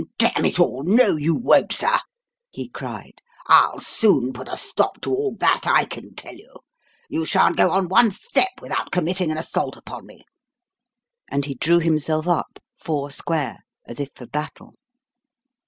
[0.17, 1.99] "Damn it all, no you won't, sir!"
[2.49, 3.21] he cried.
[3.45, 6.55] "I'll soon put a stop to all that, I can tell you.
[7.07, 10.25] You shan't go on one step without committing an assault upon me."
[11.29, 14.73] And he drew himself up, four square, as if for battle.